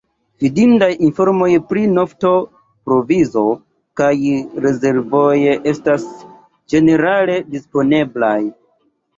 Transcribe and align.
Fidindaj 0.43 0.87
informoj 1.07 1.49
pri 1.71 1.83
nafto-provizo 1.97 3.43
kaj 4.01 4.11
-rezervoj 4.65 5.37
ne 5.45 5.55
estas 5.75 6.09
ĝenerale 6.75 7.37
disponeblaj. 7.55 8.37